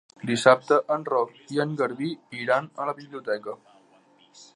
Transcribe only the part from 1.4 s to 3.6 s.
i en Garbí iran a la biblioteca.